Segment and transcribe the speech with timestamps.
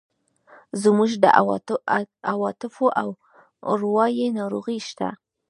[0.81, 1.25] زموږ د
[2.31, 3.09] عواطفو او
[3.71, 5.07] اروایي ناروغۍ شته.